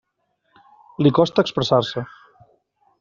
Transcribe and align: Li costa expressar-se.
Li 1.07 1.13
costa 1.19 1.45
expressar-se. 1.49 2.07